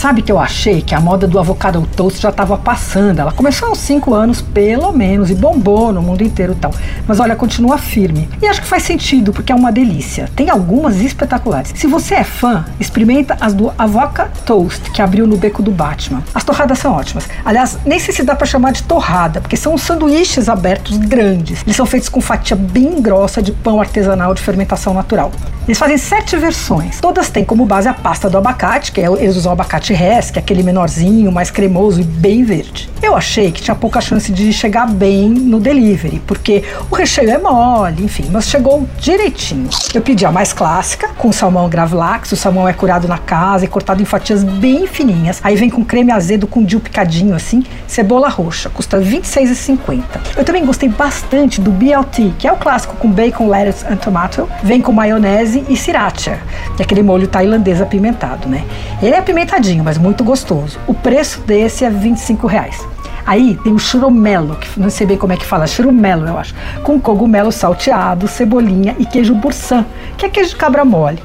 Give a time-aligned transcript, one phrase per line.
[0.00, 3.18] Sabe que eu achei que a moda do avocado toast já estava passando.
[3.18, 6.72] Ela começou há uns 5 anos, pelo menos, e bombou no mundo inteiro e tal.
[7.06, 8.26] Mas olha, continua firme.
[8.40, 10.26] E acho que faz sentido, porque é uma delícia.
[10.34, 11.74] Tem algumas espetaculares.
[11.76, 16.22] Se você é fã, experimenta as do Avoca Toast, que abriu no beco do Batman.
[16.34, 17.28] As torradas são ótimas.
[17.44, 21.60] Aliás, nem sei se dá para chamar de torrada, porque são sanduíches abertos grandes.
[21.60, 25.30] Eles são feitos com fatia bem grossa de pão artesanal de fermentação natural.
[25.68, 27.00] Eles fazem sete versões.
[27.00, 30.38] Todas têm como base a pasta do abacate, que é, eles usam abacate res, que
[30.38, 32.88] é aquele menorzinho, mais cremoso e bem verde.
[33.02, 37.38] Eu achei que tinha pouca chance de chegar bem no delivery, porque o recheio é
[37.38, 39.68] mole, enfim, mas chegou direitinho.
[39.94, 43.68] Eu pedi a mais clássica, com salmão gravlax, o salmão é curado na casa e
[43.68, 45.40] cortado em fatias bem fininhas.
[45.42, 50.02] Aí vem com creme azedo com dill picadinho assim, cebola roxa, custa R$ 26,50.
[50.36, 54.48] Eu também gostei bastante do BLT, que é o clássico com bacon, lettuce e tomato.
[54.62, 56.38] Vem com maionese e sriracha,
[56.76, 58.64] que é aquele molho tailandês apimentado, né?
[59.02, 60.78] Ele é apimentadinho, mas muito gostoso.
[60.86, 62.86] O preço desse é 25 reais.
[63.26, 66.54] Aí tem o churumelo, que não sei bem como é que fala, churumelo eu acho,
[66.82, 69.84] com cogumelo salteado, cebolinha e queijo bursan,
[70.16, 71.22] que é queijo cabra mole.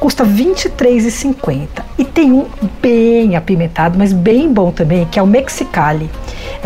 [0.00, 1.68] Custa R$ 23,50.
[1.98, 2.46] E tem um
[2.80, 6.10] bem apimentado, mas bem bom também, que é o Mexicali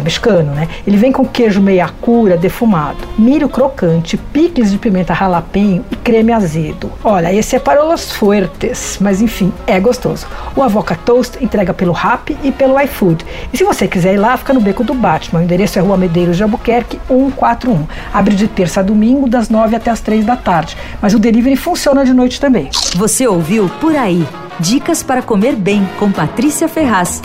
[0.02, 0.68] mexicano, né?
[0.86, 6.32] Ele vem com queijo meia cura defumado, milho crocante, picles de pimenta ralapenho e creme
[6.32, 6.90] azedo.
[7.02, 10.26] Olha, esse é para os fuertes, mas enfim, é gostoso.
[10.54, 13.24] O Avoca Toast entrega pelo Rap e pelo iFood.
[13.52, 15.40] E se você quiser ir lá, fica no Beco do Batman.
[15.40, 17.86] O endereço é Rua Medeiros de Albuquerque 141.
[18.12, 20.76] Abre de terça a domingo, das 9 até as 3 da tarde.
[21.00, 22.70] Mas o delivery funciona de noite também.
[22.94, 24.26] Você ouviu Por Aí.
[24.58, 27.20] Dicas para comer bem com Patrícia Ferraz.